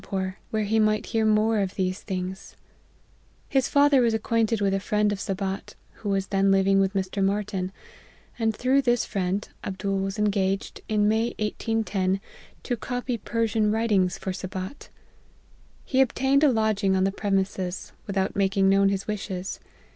[0.03, 2.55] pore, where he might hear of more of these things
[3.49, 7.23] His father was acquainted with a friend of Sabat, who was then living with Mr.
[7.23, 7.71] Martyn;
[8.39, 12.19] and through this friend, Abdool was engaged, in May 1810,
[12.63, 14.89] to copy Persian writings for Sabat.
[15.85, 19.59] He obtained a lodging on the premises, without making known his wishes.